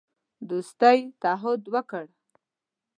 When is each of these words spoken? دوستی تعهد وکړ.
دوستی 0.49 0.99
تعهد 1.21 1.61
وکړ. 1.73 2.05